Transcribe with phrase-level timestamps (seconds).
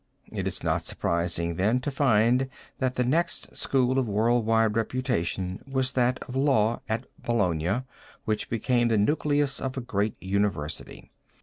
[0.31, 5.63] It is not surprising, then, to find that the next school of world wide reputation
[5.67, 7.83] was that of law at Bologna
[8.25, 11.11] which became the nucleus of a great university.